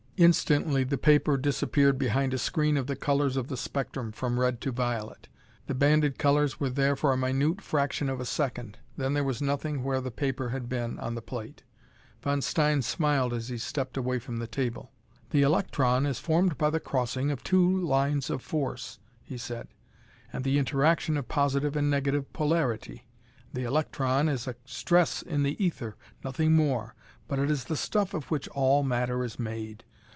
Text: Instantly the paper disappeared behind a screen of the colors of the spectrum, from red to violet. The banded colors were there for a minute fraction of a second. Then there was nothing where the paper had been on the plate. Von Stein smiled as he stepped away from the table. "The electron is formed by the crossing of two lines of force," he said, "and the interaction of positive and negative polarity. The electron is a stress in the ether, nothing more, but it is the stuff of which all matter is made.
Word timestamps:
Instantly 0.17 0.83
the 0.83 0.99
paper 0.99 1.35
disappeared 1.35 1.97
behind 1.97 2.31
a 2.31 2.37
screen 2.37 2.77
of 2.77 2.85
the 2.85 2.95
colors 2.95 3.35
of 3.35 3.47
the 3.47 3.57
spectrum, 3.57 4.11
from 4.11 4.39
red 4.39 4.61
to 4.61 4.71
violet. 4.71 5.27
The 5.65 5.73
banded 5.73 6.19
colors 6.19 6.59
were 6.59 6.69
there 6.69 6.95
for 6.95 7.11
a 7.11 7.17
minute 7.17 7.59
fraction 7.59 8.07
of 8.07 8.19
a 8.19 8.25
second. 8.25 8.77
Then 8.97 9.15
there 9.15 9.23
was 9.23 9.41
nothing 9.41 9.83
where 9.83 9.99
the 9.99 10.11
paper 10.11 10.49
had 10.49 10.69
been 10.69 10.99
on 10.99 11.15
the 11.15 11.23
plate. 11.23 11.63
Von 12.21 12.43
Stein 12.43 12.83
smiled 12.83 13.33
as 13.33 13.49
he 13.49 13.57
stepped 13.57 13.97
away 13.97 14.19
from 14.19 14.37
the 14.37 14.45
table. 14.45 14.91
"The 15.31 15.41
electron 15.41 16.05
is 16.05 16.19
formed 16.19 16.55
by 16.55 16.69
the 16.69 16.79
crossing 16.79 17.31
of 17.31 17.41
two 17.43 17.75
lines 17.81 18.29
of 18.29 18.43
force," 18.43 18.99
he 19.23 19.39
said, 19.39 19.69
"and 20.31 20.43
the 20.43 20.59
interaction 20.59 21.17
of 21.17 21.29
positive 21.29 21.75
and 21.75 21.89
negative 21.89 22.31
polarity. 22.31 23.07
The 23.53 23.63
electron 23.63 24.29
is 24.29 24.47
a 24.47 24.55
stress 24.65 25.23
in 25.23 25.41
the 25.41 25.57
ether, 25.59 25.95
nothing 26.23 26.53
more, 26.55 26.93
but 27.27 27.39
it 27.39 27.49
is 27.49 27.63
the 27.63 27.75
stuff 27.77 28.13
of 28.13 28.29
which 28.29 28.47
all 28.49 28.83
matter 28.83 29.23
is 29.23 29.39
made. 29.39 29.83